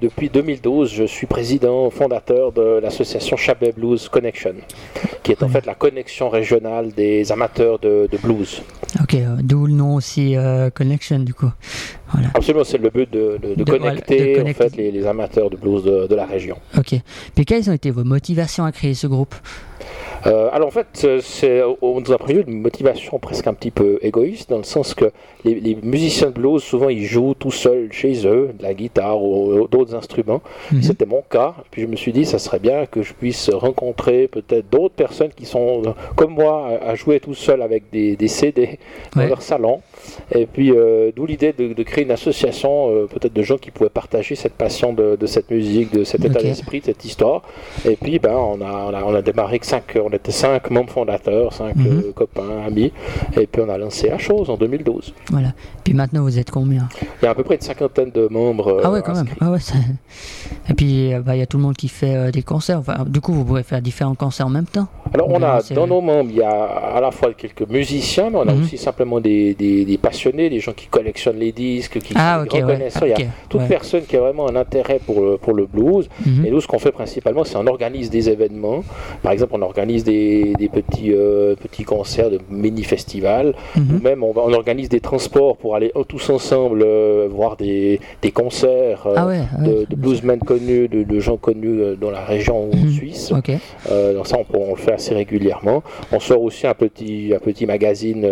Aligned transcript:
Depuis 0.00 0.30
2012, 0.30 0.90
je 0.90 1.04
suis 1.04 1.26
président 1.26 1.90
fondateur 1.90 2.52
de 2.52 2.80
l'association 2.80 3.36
Chablais 3.36 3.72
Blues 3.76 4.08
Connection, 4.08 4.54
qui 5.22 5.32
est 5.32 5.42
en 5.42 5.48
fait 5.50 5.66
la 5.66 5.74
connexion 5.74 6.30
régionale 6.30 6.92
des 6.92 7.30
amateurs 7.30 7.78
de, 7.78 8.08
blues. 8.22 8.62
Ok, 9.02 9.12
euh, 9.12 9.36
d'où 9.42 9.66
le 9.66 9.74
nom 9.74 9.96
aussi 9.96 10.36
euh, 10.38 10.70
Connection 10.70 11.18
du 11.18 11.34
coup. 11.34 11.52
Absolument, 12.32 12.64
c'est 12.64 12.78
le 12.78 12.88
but 12.88 13.12
de, 13.12 13.38
connecter, 13.62 14.40
en 14.40 14.54
fait, 14.54 14.74
les, 14.74 15.06
amateurs 15.06 15.50
de 15.50 15.56
blues 15.58 15.84
de, 15.84 16.06
de 16.06 16.14
la 16.14 16.24
région. 16.24 16.56
Ok. 16.78 16.94
Puis 17.34 17.44
quelles 17.44 17.68
ont 17.68 17.74
été 17.74 17.90
vos 17.90 18.04
motivations 18.04 18.64
à 18.64 18.72
créer 18.72 18.94
ce 18.94 19.06
groupe? 19.06 19.34
Euh, 20.26 20.48
alors 20.52 20.68
en 20.68 20.70
fait, 20.70 21.06
c'est 21.20 21.62
on 21.82 22.00
nous 22.00 22.12
a 22.12 22.18
prévu 22.18 22.44
une 22.46 22.60
motivation 22.60 23.18
presque 23.18 23.46
un 23.46 23.54
petit 23.54 23.70
peu 23.70 23.98
égoïste, 24.02 24.50
dans 24.50 24.58
le 24.58 24.64
sens 24.64 24.94
que 24.94 25.12
les, 25.44 25.76
musiciens 25.82 26.28
de 26.28 26.32
blues, 26.32 26.62
souvent, 26.62 26.88
ils 26.88 27.04
jouent 27.04 27.34
tout 27.34 27.50
seuls 27.50 27.88
chez 27.92 28.26
eux, 28.26 28.50
de 28.58 28.62
la 28.62 28.74
guitare 28.74 29.22
ou, 29.22 29.68
d'autres 29.68 29.94
instruments. 29.94 30.40
Mhm. 30.72 30.82
C'était 30.82 31.06
mon 31.06 31.22
cas. 31.28 31.54
Puis 31.70 31.82
je 31.82 31.86
me 31.86 31.96
suis 31.96 32.12
dit, 32.12 32.24
ça 32.24 32.38
serait 32.38 32.58
bien 32.58 32.86
que 32.86 33.02
je 33.02 33.12
puisse 33.12 33.50
rencontrer 33.50 34.28
peut-être 34.28 34.70
d'autres 34.70 34.94
personnes 34.94 35.30
qui 35.34 35.44
sont 35.44 35.82
comme 36.16 36.32
moi 36.32 36.78
à, 36.82 36.94
jouer 36.94 37.20
tout 37.20 37.34
seul 37.34 37.62
avec 37.62 37.84
des, 37.92 38.16
CD 38.28 38.78
dans 39.14 39.26
leur 39.26 39.42
salon. 39.42 39.82
Et 40.34 40.46
puis, 40.46 40.72
euh, 40.72 41.12
d'où 41.14 41.26
l'idée 41.26 41.52
de, 41.52 41.82
créer 41.82 42.04
une 42.04 42.10
association, 42.10 42.90
euh, 42.90 43.06
peut-être 43.06 43.34
de 43.34 43.42
gens 43.42 43.58
qui 43.58 43.70
pouvaient 43.70 43.90
partager 43.90 44.34
cette 44.34 44.54
passion 44.54 44.92
de, 44.94 45.26
cette 45.26 45.50
musique, 45.50 45.92
de 45.92 46.04
cet 46.04 46.24
état 46.24 46.40
d'esprit, 46.40 46.80
de 46.80 46.86
cette 46.86 47.04
histoire. 47.04 47.42
Et 47.84 47.96
puis, 47.96 48.18
ben, 48.18 48.34
on 48.34 48.60
a, 48.62 48.86
on 48.90 48.94
a, 48.94 49.04
on 49.04 49.14
a 49.14 49.22
démarré 49.22 49.58
que 49.58 49.66
cinq, 49.66 49.98
on 50.02 50.13
était 50.14 50.32
cinq 50.32 50.70
membres 50.70 50.90
fondateurs, 50.90 51.52
cinq 51.52 51.76
mhm. 51.76 51.86
euh, 51.86 52.12
copains, 52.14 52.62
amis. 52.66 52.92
Et 53.36 53.46
puis, 53.46 53.62
on 53.62 53.68
a 53.68 53.78
lancé 53.78 54.08
la 54.08 54.18
chose 54.18 54.50
en 54.50 54.56
2012. 54.56 55.14
Voilà. 55.30 55.52
Puis 55.82 55.94
maintenant, 55.94 56.22
vous 56.22 56.38
êtes 56.38 56.50
combien? 56.50 56.88
Il 57.22 57.24
y 57.24 57.28
a 57.28 57.30
à 57.30 57.34
peu 57.34 57.44
près 57.44 57.56
une 57.56 57.60
cinquantaine 57.60 58.10
de 58.10 58.28
membres. 58.30 58.80
ah 58.82 58.90
ouais, 58.90 59.02
quand 59.04 59.14
même. 59.14 59.26
Ah 59.40 59.50
ouais, 59.50 59.58
Et 60.70 60.74
puis, 60.74 61.12
bah, 61.24 61.36
il 61.36 61.38
y 61.38 61.42
a 61.42 61.46
tout 61.46 61.56
le 61.56 61.62
monde 61.62 61.76
qui 61.76 61.88
fait 61.88 62.30
des 62.32 62.42
concerts. 62.42 62.78
Enfin, 62.78 63.04
du 63.06 63.20
coup, 63.20 63.32
vous 63.32 63.44
pouvez 63.44 63.62
faire 63.62 63.82
différents 63.82 64.14
concerts 64.14 64.46
en 64.46 64.50
même 64.50 64.66
temps. 64.66 64.88
Alors, 65.12 65.28
on 65.30 65.42
a 65.42 65.60
dans 65.74 65.86
nos 65.86 66.00
membres, 66.00 66.30
il 66.30 66.36
y 66.36 66.42
a 66.42 66.50
à 66.50 67.00
la 67.00 67.10
fois 67.10 67.32
quelques 67.34 67.68
musiciens, 67.68 68.30
mais 68.30 68.38
on 68.38 68.48
a 68.48 68.54
mhm. 68.54 68.62
aussi 68.62 68.78
simplement 68.78 69.20
des, 69.20 69.54
des 69.54 69.98
passionnés, 69.98 70.50
des 70.50 70.60
gens 70.60 70.72
qui 70.72 70.86
collectionnent 70.86 71.38
les 71.38 71.52
disques, 71.52 71.98
qui 72.00 72.14
ah, 72.16 72.40
reconnaissent 72.40 72.98
Il 73.02 73.08
y 73.08 73.12
a 73.12 73.26
toute 73.48 73.66
personne 73.68 74.02
qui 74.04 74.16
a 74.16 74.20
vraiment 74.20 74.48
un 74.48 74.56
intérêt 74.56 75.00
pour 75.04 75.20
le, 75.20 75.36
pour 75.36 75.54
le 75.54 75.66
blues. 75.66 76.08
Mhm. 76.24 76.46
Et 76.46 76.50
nous, 76.50 76.60
ce 76.60 76.66
qu'on 76.66 76.78
fait 76.78 76.92
principalement, 76.92 77.44
c'est 77.44 77.56
on 77.56 77.66
organise 77.66 78.10
des 78.10 78.28
événements. 78.28 78.84
Par 79.22 79.32
exemple, 79.32 79.52
on 79.56 79.62
organise 79.62 80.03
des, 80.04 80.52
des 80.58 80.68
petits, 80.68 81.12
euh, 81.12 81.56
petits 81.56 81.84
concerts 81.84 82.30
de 82.30 82.38
mini-festivals. 82.50 83.54
Mhm. 83.76 83.96
Ou 83.96 84.02
même, 84.02 84.22
on, 84.22 84.32
on, 84.36 84.52
organise 84.52 84.88
des 84.88 85.00
transports 85.00 85.56
pour 85.56 85.74
aller 85.74 85.92
tous 86.08 86.30
ensemble 86.30 86.82
euh, 86.84 87.26
voir 87.30 87.56
des, 87.56 88.00
des 88.22 88.30
concerts 88.30 89.06
euh, 89.06 89.14
ah 89.16 89.62
de, 89.62 89.86
de, 89.88 89.96
bluesmen 89.96 90.38
connus, 90.38 90.88
de, 90.88 91.02
de, 91.02 91.20
gens 91.20 91.36
connus 91.36 91.96
dans 92.00 92.10
la 92.10 92.24
région 92.24 92.70
mhm. 92.72 92.90
Suisse. 92.90 93.30
donc 93.30 94.26
ça, 94.26 94.36
on, 94.38 94.58
on, 94.58 94.74
le 94.74 94.80
fait 94.80 94.92
assez 94.92 95.14
régulièrement. 95.14 95.82
On 96.12 96.20
sort 96.20 96.42
aussi 96.42 96.66
un 96.66 96.74
petit, 96.74 97.32
un 97.34 97.40
petit 97.40 97.66
magazine 97.66 98.26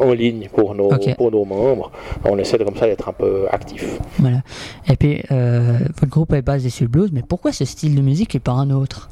en 0.00 0.12
ligne 0.12 0.48
pour 0.52 0.74
nos, 0.74 0.90
pour 1.16 1.30
nos 1.30 1.44
membres. 1.44 1.92
On 2.24 2.38
essaie 2.38 2.58
de, 2.58 2.64
comme 2.64 2.76
ça 2.76 2.86
d'être 2.86 3.08
un 3.08 3.12
peu 3.12 3.46
actif. 3.50 3.98
Voilà. 4.18 4.38
Et 4.88 4.96
puis, 4.96 5.22
votre 5.28 6.10
groupe 6.10 6.32
est 6.32 6.42
basé 6.42 6.70
sur 6.70 6.84
le 6.84 6.88
blues, 6.88 7.10
mais 7.12 7.22
pourquoi 7.26 7.52
ce 7.52 7.64
style 7.64 7.94
de 7.94 8.00
musique 8.00 8.34
et 8.34 8.40
pas 8.40 8.52
un 8.52 8.70
autre? 8.70 9.08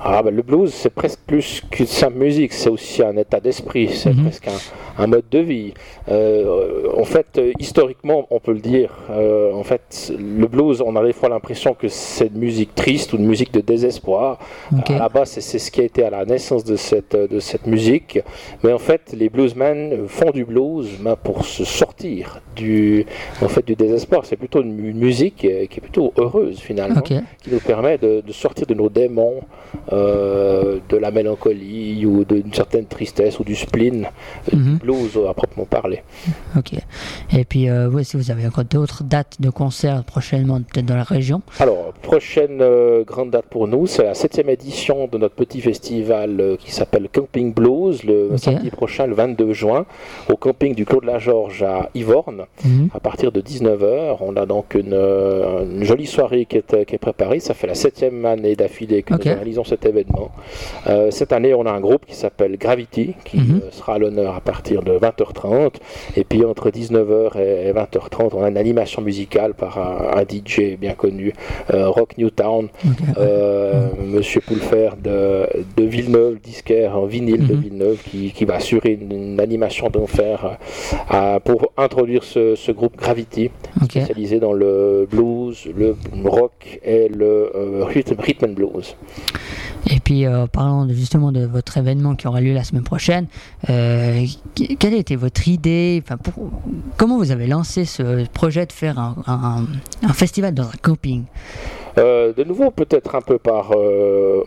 Ah, 0.00 0.22
ben, 0.22 0.34
Le 0.34 0.42
blues, 0.42 0.72
c'est 0.72 0.90
presque 0.90 1.27
plus 1.28 1.62
que 1.70 1.84
sa 1.84 2.08
musique, 2.08 2.54
c'est 2.54 2.70
aussi 2.70 3.02
un 3.02 3.16
état 3.18 3.38
d'esprit, 3.38 3.90
c'est 3.92 4.14
mhm. 4.14 4.22
presque 4.22 4.48
un, 4.48 5.02
un, 5.04 5.06
mode 5.06 5.28
de 5.30 5.38
vie. 5.38 5.74
Euh, 6.08 6.88
en 6.96 7.04
fait, 7.04 7.38
historiquement, 7.58 8.26
on 8.30 8.40
peut 8.40 8.54
le 8.54 8.60
dire, 8.60 8.90
euh, 9.10 9.52
en 9.52 9.62
fait, 9.62 10.10
le 10.18 10.46
blues, 10.46 10.82
on 10.84 10.96
a 10.96 11.04
des 11.04 11.12
fois 11.12 11.28
l'impression 11.28 11.74
que 11.74 11.88
c'est 11.88 12.28
une 12.28 12.38
musique 12.38 12.74
triste 12.74 13.12
ou 13.12 13.18
une 13.18 13.26
musique 13.26 13.52
de 13.52 13.60
désespoir. 13.60 14.38
À 14.72 14.98
la 14.98 15.08
base, 15.10 15.32
c'est 15.32 15.58
ce 15.58 15.70
qui 15.70 15.82
a 15.82 15.84
été 15.84 16.02
à 16.02 16.10
la 16.10 16.24
naissance 16.24 16.64
de 16.64 16.76
cette, 16.76 17.14
de 17.14 17.40
cette 17.40 17.66
musique. 17.66 18.20
Mais 18.64 18.72
en 18.72 18.78
fait, 18.78 19.12
les 19.12 19.28
bluesmen 19.28 20.08
font 20.08 20.30
du 20.30 20.46
blues 20.46 20.88
pour 21.22 21.44
se 21.44 21.64
sortir 21.64 22.40
du, 22.56 23.04
en 23.42 23.48
fait, 23.48 23.66
du 23.66 23.76
désespoir. 23.76 24.24
C'est 24.24 24.36
plutôt 24.36 24.62
une, 24.62 24.78
musique 24.98 25.36
qui 25.36 25.48
est, 25.48 25.80
plutôt 25.80 26.14
heureuse 26.16 26.58
finalement, 26.58 27.02
qui 27.02 27.20
nous 27.52 27.60
permet 27.60 27.98
de, 27.98 28.22
sortir 28.32 28.66
de 28.66 28.74
nos 28.74 28.88
démons, 28.88 29.40
euh, 29.92 30.78
de 30.88 30.96
la 30.96 31.10
mélancolie 31.22 32.06
ou 32.06 32.24
d'une 32.24 32.52
certaine 32.52 32.86
tristesse 32.86 33.38
ou 33.40 33.44
du 33.44 33.54
spleen, 33.54 34.06
euh, 34.52 34.56
du 34.56 34.70
mhm. 34.70 34.76
blues 34.78 35.18
à 35.28 35.34
proprement 35.34 35.66
parler. 35.66 36.02
Ok. 36.56 36.72
Et 37.36 37.44
puis, 37.44 37.68
euh, 37.68 38.02
si 38.02 38.16
vous 38.16 38.30
avez 38.30 38.46
encore 38.46 38.64
d'autres 38.64 39.02
dates 39.04 39.36
de 39.40 39.50
concerts 39.50 40.04
prochainement, 40.04 40.60
peut-être 40.60 40.86
dans 40.86 40.96
la 40.96 41.02
région 41.02 41.42
Alors, 41.58 41.92
prochaine 42.02 42.62
grande 43.04 43.30
date 43.30 43.46
pour 43.46 43.68
nous, 43.68 43.86
c'est 43.86 44.04
la 44.04 44.14
septième 44.14 44.48
édition 44.48 45.08
de 45.10 45.18
notre 45.18 45.34
petit 45.34 45.60
festival 45.60 46.56
qui 46.58 46.70
s'appelle 46.72 47.08
Camping 47.12 47.52
Blues, 47.52 48.04
le 48.04 48.36
samedi 48.36 48.70
prochain, 48.70 49.06
le 49.06 49.14
22 49.14 49.52
juin, 49.52 49.86
au 50.30 50.36
camping 50.36 50.74
du 50.74 50.84
Clos 50.84 51.00
de 51.00 51.06
la 51.06 51.18
Georges 51.18 51.62
à 51.62 51.90
Yvorne, 51.94 52.44
mhm. 52.64 52.90
à 52.94 53.00
partir 53.00 53.32
de 53.32 53.40
19h. 53.40 54.18
On 54.20 54.36
a 54.36 54.46
donc 54.46 54.74
une, 54.74 55.84
jolie 55.84 56.06
soirée 56.06 56.44
qui 56.46 56.56
est, 56.58 56.84
qui 56.86 56.94
est, 56.94 56.98
préparée. 56.98 57.40
Ça 57.40 57.54
fait 57.54 57.66
la 57.66 57.74
septième 57.74 58.24
année 58.24 58.56
d'affilée 58.56 59.02
que 59.02 59.14
nous 59.14 59.20
réalisons 59.22 59.64
cet 59.64 59.86
événement. 59.86 60.30
Euh, 60.86 61.07
cette 61.10 61.32
année, 61.32 61.54
on 61.54 61.66
a 61.66 61.70
un 61.70 61.80
groupe 61.80 62.06
qui 62.06 62.14
s'appelle 62.14 62.56
Gravity, 62.56 63.14
qui 63.24 63.38
mhm. 63.38 63.60
euh, 63.64 63.70
sera 63.70 63.94
à 63.94 63.98
l'honneur 63.98 64.34
à 64.34 64.40
partir 64.40 64.82
de 64.82 64.92
20h30. 64.92 65.74
Et 66.16 66.24
puis 66.24 66.44
entre 66.44 66.70
19h 66.70 67.38
et 67.38 67.72
20h30, 67.72 68.30
on 68.34 68.42
a 68.42 68.48
une 68.48 68.56
animation 68.56 69.02
musicale 69.02 69.54
par 69.54 69.78
un, 69.78 70.22
DJ 70.22 70.76
bien 70.78 70.94
connu, 70.94 71.32
euh, 71.72 71.88
Rock 71.88 72.18
Newtown, 72.18 72.68
Monsieur 74.04 74.40
Poulfer 74.40 74.90
de, 75.02 75.46
de, 75.76 75.84
Villeneuve, 75.84 76.38
disquaire 76.42 76.98
en 76.98 77.06
vinyle 77.06 77.46
de 77.46 77.54
mhm. 77.54 77.60
Villeneuve, 77.60 77.98
qui, 78.04 78.32
qui 78.32 78.44
va 78.44 78.56
assurer 78.56 78.98
une, 79.00 79.38
animation 79.40 79.88
d'enfer 79.88 80.58
pour 81.44 81.72
introduire 81.76 82.24
ce, 82.24 82.72
groupe 82.72 82.96
Gravity, 82.96 83.50
spécialisé 83.84 84.40
dans 84.40 84.52
le 84.52 85.06
blues, 85.10 85.68
le 85.76 85.96
rock 86.24 86.80
et 86.84 87.08
le 87.08 87.50
rhythm, 87.84 88.16
and 88.42 88.54
blues. 88.54 88.96
Et 89.90 90.00
puis, 90.00 90.26
euh, 90.26 90.46
parlons 90.46 90.84
justement 90.98 91.32
de 91.32 91.46
votre 91.46 91.78
événement 91.78 92.14
qui 92.14 92.26
aura 92.26 92.40
lieu 92.40 92.52
la 92.52 92.64
semaine 92.64 92.84
prochaine. 92.84 93.26
Euh, 93.70 94.24
quelle 94.78 94.94
était 94.94 95.16
votre 95.16 95.48
idée 95.48 96.02
enfin, 96.04 96.18
Comment 96.96 97.18
vous 97.18 97.30
avez 97.30 97.46
lancé 97.46 97.84
ce 97.84 98.26
projet 98.28 98.66
de 98.66 98.72
faire 98.72 98.98
un, 98.98 99.64
festival 100.12 100.54
dans 100.54 100.68
un 100.68 100.76
camping? 100.82 101.24
Euh, 101.96 102.32
de 102.32 102.44
nouveau, 102.44 102.70
peut-être 102.70 103.14
un 103.14 103.20
peu 103.20 103.38
par 103.38 103.72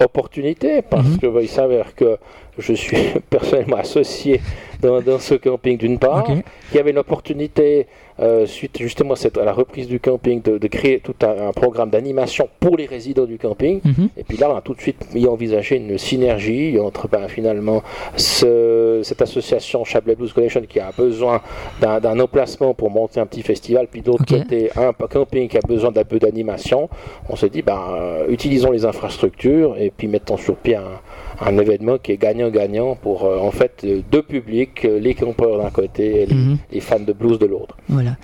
opportunité, 0.00 0.82
parce 0.82 1.08
mhm. 1.08 1.18
que 1.18 1.38
qu'il 1.38 1.48
s'avère 1.48 1.94
que 1.94 2.18
je 2.58 2.72
suis 2.72 2.98
personnellement 3.30 3.78
associé 3.78 4.40
dans, 4.80 5.18
ce 5.18 5.34
camping 5.34 5.78
d'une 5.78 5.98
part, 5.98 6.26
qui 6.70 6.78
avait 6.78 6.90
une 6.90 6.98
opportunité, 6.98 7.86
euh, 8.20 8.46
suite 8.46 8.78
justement 8.78 9.14
à 9.14 9.44
la 9.44 9.52
reprise 9.52 9.88
du 9.88 10.00
camping, 10.00 10.42
de, 10.42 10.66
créer 10.68 11.00
tout 11.00 11.14
un, 11.22 11.52
programme 11.52 11.90
d'animation 11.90 12.48
pour 12.60 12.76
les 12.76 12.86
résidents 12.86 13.24
du 13.24 13.38
camping. 13.38 13.80
Mhm. 13.84 14.08
Et 14.16 14.24
puis 14.24 14.36
là, 14.36 14.50
on 14.50 14.56
a 14.56 14.60
tout 14.60 14.74
de 14.74 14.80
suite 14.80 15.14
mis 15.14 15.26
envisagé 15.26 15.76
une 15.76 15.98
synergie 15.98 16.78
entre 16.78 17.08
ben, 17.08 17.28
finalement 17.28 17.82
cette 18.16 19.22
association 19.22 19.84
Chablais 19.84 20.14
Blues 20.14 20.32
Collection 20.32 20.62
qui 20.68 20.80
a 20.80 20.90
besoin 20.96 21.40
d'un 21.80 22.20
emplacement 22.20 22.74
pour 22.74 22.90
monter 22.90 23.20
un 23.20 23.26
petit 23.26 23.42
festival, 23.42 23.86
puis 23.90 24.02
d'autre 24.02 24.24
côté, 24.24 24.70
un 24.76 24.92
camping 24.92 25.48
qui 25.48 25.58
a 25.58 25.60
besoin 25.66 25.90
d'un 25.90 26.04
peu 26.04 26.18
d'animation. 26.18 26.88
On 27.28 27.36
s'est 27.36 27.50
dit, 27.50 27.62
ben, 27.62 27.80
euh, 27.92 28.26
utilisons 28.28 28.70
les 28.70 28.84
infrastructures 28.84 29.76
et 29.78 29.90
puis 29.90 30.08
mettons 30.08 30.36
sur 30.36 30.56
pied 30.56 30.76
un 30.76 31.00
un 31.44 31.58
événement 31.58 31.98
qui 31.98 32.12
est 32.12 32.16
gagnant-gagnant 32.16 32.94
pour 32.94 33.24
euh, 33.24 33.38
en 33.38 33.50
fait 33.50 33.84
deux 34.10 34.22
publics, 34.22 34.82
les 34.82 35.14
campeurs 35.14 35.58
d'un 35.62 35.70
côté 35.70 36.22
et 36.22 36.32
mhm. 36.32 36.58
les, 36.70 36.80
fans 36.80 37.00
de 37.00 37.12
blues 37.12 37.38
de 37.38 37.46
l'autre. 37.46 37.76
Voilà. 38.02 38.16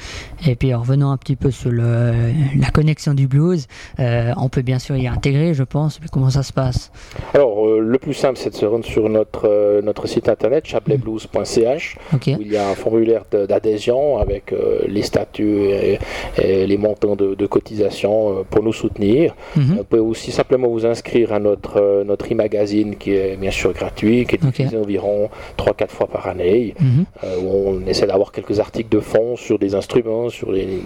Et 0.47 0.57
puis 0.57 0.75
en 0.75 0.81
revenant 0.81 1.11
un 1.13 1.17
petit 1.17 1.37
peu 1.37 1.51
sur 1.51 1.71
le, 1.71 2.13
la 2.59 2.71
connexion 2.71 3.15
du 3.15 3.27
blues, 3.27 3.67
euh, 4.01 4.33
on 4.37 4.49
peut 4.49 4.63
bien 4.63 4.79
sûr 4.79 4.97
y 4.97 5.07
intégrer, 5.07 5.55
je 5.55 5.65
pense. 5.65 6.01
Mais 6.01 6.09
comment 6.11 6.31
ça 6.31 6.43
se 6.43 6.53
passe? 6.53 6.91
Alors 7.35 7.67
le 7.67 7.99
plus 7.99 8.15
simple, 8.15 8.39
c'est 8.39 8.51
de 8.51 8.55
se 8.55 8.67
rendre 8.67 8.85
sur 8.85 9.09
notre 9.09 9.81
notre 9.83 10.07
site 10.07 10.29
internet 10.29 10.67
chapeletblues.ch 10.67 11.97
où 12.13 12.19
il 12.41 12.53
y 12.53 12.57
a 12.57 12.69
un 12.69 12.75
formulaire 12.75 13.25
d'adhésion 13.31 14.19
avec 14.19 14.55
les 14.87 15.03
statuts 15.03 15.71
et, 15.71 15.99
les 16.39 16.79
montants 16.79 17.17
de, 17.17 17.47
cotisation 17.47 18.45
pour 18.51 18.63
nous 18.63 18.73
soutenir. 18.73 19.35
Mhm. 19.57 19.77
Vous 19.79 19.85
pouvez 19.85 20.03
aussi 20.03 20.33
simplement 20.33 20.69
vous 20.69 20.85
inscrire 20.85 21.33
à 21.33 21.39
notre 21.39 22.05
notre 22.05 22.31
e-magazine 22.33 22.97
qui 22.97 23.13
est 23.13 23.37
bien 23.37 23.51
sûr 23.51 23.73
gratuit, 23.73 24.27
qui 24.27 24.37
est 24.37 24.39
diffusé 24.39 24.77
environ 24.77 25.31
3-4 25.57 25.89
fois 25.89 26.07
par 26.07 26.27
année, 26.27 26.75
mhm. 26.81 27.05
euh, 27.25 27.37
où 27.41 27.69
on 27.69 27.87
essaie 27.87 28.07
d'avoir 28.07 28.33
quelques 28.33 28.61
articles 28.61 28.89
de 28.91 29.01
fond 29.01 29.37
sur 29.37 29.59
des 29.59 29.68
instruments, 29.75 30.29
sur, 30.31 30.53
les, 30.53 30.83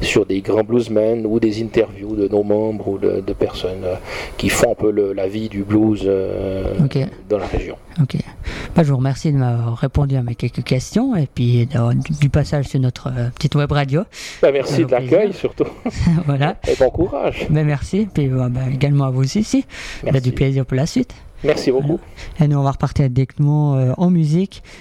sur 0.00 0.26
des 0.26 0.40
grands 0.40 0.64
bluesmen 0.64 1.26
ou 1.26 1.40
des 1.40 1.62
interviews 1.62 2.16
de 2.16 2.28
nos 2.28 2.42
membres 2.42 2.88
ou 2.88 2.98
de, 2.98 3.20
personnes 3.32 3.84
euh, 3.84 3.96
qui 4.36 4.48
font 4.48 4.72
un 4.72 4.74
peu 4.74 5.12
la 5.12 5.26
vie 5.26 5.48
du 5.48 5.62
blues 5.62 6.02
euh, 6.04 6.74
dans 7.28 7.38
la 7.38 7.46
région. 7.46 7.76
Ok. 8.00 8.16
Bah, 8.74 8.82
je 8.82 8.90
vous 8.90 8.96
remercie 8.96 9.32
de 9.32 9.38
m'avoir 9.38 9.76
répondu 9.76 10.16
à 10.16 10.22
mes 10.22 10.34
quelques 10.34 10.64
questions 10.64 11.14
et 11.14 11.28
puis 11.32 11.68
du 12.20 12.28
passage 12.28 12.66
sur 12.66 12.80
notre 12.80 13.08
euh, 13.08 13.28
petite 13.34 13.54
web 13.54 13.70
radio. 13.70 14.02
Bah, 14.42 14.50
merci 14.52 14.84
de 14.84 14.90
l'accueil 14.90 15.32
surtout. 15.32 15.66
voilà. 16.26 16.56
Et 16.68 16.74
bon 16.76 16.90
courage. 16.90 17.46
Bah, 17.50 17.62
merci. 17.62 18.08
Puis 18.12 18.26
bah, 18.26 18.48
également 18.72 19.04
à 19.04 19.10
vous 19.10 19.22
aussi. 19.22 19.64
du 20.22 20.32
plaisir 20.32 20.66
pour 20.66 20.76
la 20.76 20.86
suite. 20.86 21.14
Merci 21.44 21.70
beaucoup. 21.70 22.00
Et 22.40 22.48
nous, 22.48 22.56
on 22.56 22.62
va 22.62 22.70
repartir 22.70 23.04
avec 23.04 23.38
mots 23.38 23.76
en 23.98 24.10
musique 24.10 24.62